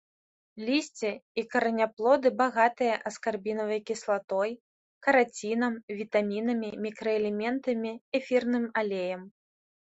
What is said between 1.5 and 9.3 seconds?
караняплоды багатыя аскарбінавай кіслатой, карацінам, вітамінамі, мікраэлементамі, эфірным алеем.